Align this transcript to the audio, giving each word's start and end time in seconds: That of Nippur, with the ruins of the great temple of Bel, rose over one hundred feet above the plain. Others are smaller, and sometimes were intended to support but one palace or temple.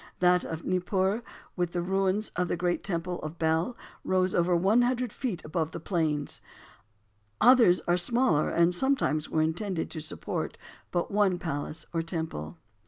That 0.17 0.43
of 0.43 0.65
Nippur, 0.65 1.21
with 1.55 1.73
the 1.73 1.81
ruins 1.83 2.29
of 2.35 2.47
the 2.47 2.57
great 2.57 2.81
temple 2.81 3.21
of 3.21 3.37
Bel, 3.37 3.77
rose 4.03 4.33
over 4.33 4.55
one 4.55 4.81
hundred 4.81 5.13
feet 5.13 5.45
above 5.45 5.73
the 5.73 5.79
plain. 5.79 6.25
Others 7.39 7.81
are 7.81 7.97
smaller, 7.97 8.49
and 8.49 8.73
sometimes 8.73 9.29
were 9.29 9.43
intended 9.43 9.91
to 9.91 9.99
support 10.01 10.57
but 10.89 11.11
one 11.11 11.37
palace 11.37 11.85
or 11.93 12.01
temple. 12.01 12.57